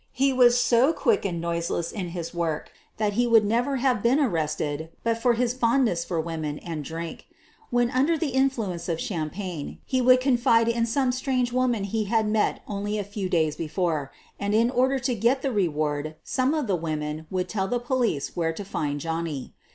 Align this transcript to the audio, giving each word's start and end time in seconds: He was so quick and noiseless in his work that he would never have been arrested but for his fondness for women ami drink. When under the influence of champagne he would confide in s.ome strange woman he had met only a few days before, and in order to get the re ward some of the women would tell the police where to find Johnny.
He 0.13 0.33
was 0.33 0.59
so 0.59 0.93
quick 0.93 1.25
and 1.25 1.39
noiseless 1.39 1.91
in 1.91 2.07
his 2.07 2.33
work 2.33 2.71
that 2.97 3.13
he 3.13 3.27
would 3.27 3.45
never 3.45 3.75
have 3.75 4.01
been 4.01 4.19
arrested 4.19 4.89
but 5.03 5.19
for 5.19 5.35
his 5.35 5.53
fondness 5.53 6.03
for 6.03 6.19
women 6.19 6.59
ami 6.65 6.81
drink. 6.81 7.27
When 7.69 7.91
under 7.91 8.17
the 8.17 8.29
influence 8.29 8.89
of 8.89 8.99
champagne 8.99 9.77
he 9.85 10.01
would 10.01 10.19
confide 10.19 10.67
in 10.67 10.85
s.ome 10.85 11.11
strange 11.11 11.53
woman 11.53 11.83
he 11.83 12.05
had 12.05 12.27
met 12.27 12.63
only 12.67 12.97
a 12.97 13.03
few 13.03 13.29
days 13.29 13.55
before, 13.55 14.11
and 14.39 14.55
in 14.55 14.71
order 14.71 14.97
to 14.97 15.13
get 15.13 15.43
the 15.43 15.51
re 15.51 15.67
ward 15.67 16.15
some 16.23 16.55
of 16.55 16.65
the 16.65 16.75
women 16.75 17.27
would 17.29 17.47
tell 17.47 17.67
the 17.67 17.79
police 17.79 18.35
where 18.35 18.53
to 18.53 18.65
find 18.65 19.01
Johnny. 19.01 19.53